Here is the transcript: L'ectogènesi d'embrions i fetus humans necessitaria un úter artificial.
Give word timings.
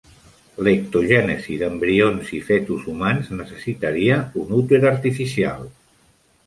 L'ectogènesi 0.67 1.57
d'embrions 1.63 2.33
i 2.39 2.41
fetus 2.49 2.89
humans 2.95 3.31
necessitaria 3.43 4.19
un 4.47 4.59
úter 4.63 4.83
artificial. 4.97 5.71